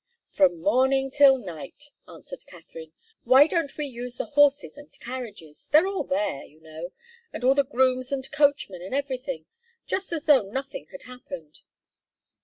"From 0.31 0.59
morning 0.59 1.11
till 1.11 1.37
night," 1.37 1.91
answered 2.07 2.47
Katharine; 2.47 2.91
"why 3.23 3.45
don't 3.45 3.77
we 3.77 3.85
use 3.85 4.15
the 4.15 4.25
horses 4.25 4.75
and 4.75 4.91
carriages? 4.99 5.67
They're 5.71 5.85
all 5.85 6.03
there, 6.05 6.43
you 6.43 6.59
know, 6.59 6.89
and 7.31 7.43
all 7.43 7.53
the 7.53 7.63
grooms 7.63 8.11
and 8.11 8.27
coachmen 8.31 8.81
and 8.81 8.95
everything, 8.95 9.45
just 9.85 10.11
as 10.11 10.23
though 10.23 10.41
nothing 10.41 10.87
had 10.89 11.03
happened." 11.03 11.61